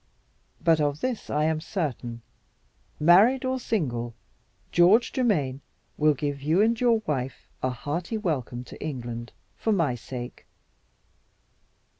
But 0.59 0.81
of 0.81 1.01
this 1.01 1.29
I 1.29 1.43
am 1.43 1.61
certain: 1.61 2.23
married 2.99 3.45
or 3.45 3.59
single, 3.59 4.15
George 4.71 5.13
Germaine 5.13 5.61
will 5.95 6.15
give 6.15 6.41
you 6.41 6.59
and 6.59 6.81
your 6.81 7.01
wife 7.05 7.47
a 7.61 7.69
hearty 7.69 8.17
welcome 8.17 8.63
to 8.63 8.83
England, 8.83 9.31
for 9.57 9.71
my 9.71 9.93
sake." 9.93 10.47